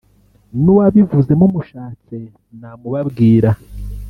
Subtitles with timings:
[0.61, 2.15] n’uwabivuze mumushatse
[2.59, 3.51] namubabwira